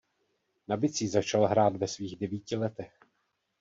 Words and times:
Na 0.67 0.77
bicí 0.77 1.07
začal 1.07 1.45
hrát 1.47 1.75
ve 1.75 1.87
svých 1.87 2.15
devíti 2.19 2.55
letech. 2.55 2.93